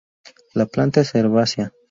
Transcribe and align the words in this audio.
La 0.55 0.65
planta 0.65 1.01
es 1.01 1.13
herbácea. 1.13 1.73